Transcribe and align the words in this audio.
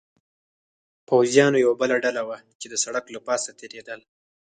پوځیانو 1.07 1.57
یوه 1.65 1.75
بله 1.81 1.95
ډله 2.03 2.21
وه، 2.27 2.37
چې 2.59 2.67
د 2.69 2.75
سړک 2.83 3.05
له 3.15 3.19
پاسه 3.27 3.49
تېرېدل. 3.59 3.99